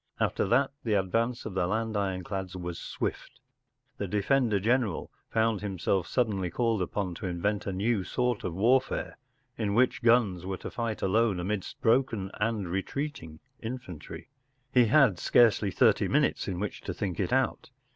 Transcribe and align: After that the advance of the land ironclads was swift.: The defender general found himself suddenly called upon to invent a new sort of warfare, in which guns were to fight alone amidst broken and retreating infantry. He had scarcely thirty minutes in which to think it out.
After 0.19 0.47
that 0.47 0.71
the 0.83 0.95
advance 0.95 1.45
of 1.45 1.53
the 1.53 1.67
land 1.67 1.95
ironclads 1.95 2.55
was 2.55 2.79
swift.: 2.79 3.39
The 3.99 4.07
defender 4.07 4.59
general 4.59 5.11
found 5.29 5.61
himself 5.61 6.07
suddenly 6.07 6.49
called 6.49 6.81
upon 6.81 7.13
to 7.13 7.27
invent 7.27 7.67
a 7.67 7.71
new 7.71 8.03
sort 8.03 8.43
of 8.43 8.55
warfare, 8.55 9.19
in 9.59 9.75
which 9.75 10.01
guns 10.01 10.43
were 10.43 10.57
to 10.57 10.71
fight 10.71 11.03
alone 11.03 11.39
amidst 11.39 11.79
broken 11.81 12.31
and 12.39 12.67
retreating 12.67 13.41
infantry. 13.59 14.29
He 14.73 14.85
had 14.85 15.19
scarcely 15.19 15.69
thirty 15.69 16.07
minutes 16.07 16.47
in 16.47 16.59
which 16.59 16.81
to 16.81 16.95
think 16.95 17.19
it 17.19 17.31
out. 17.31 17.69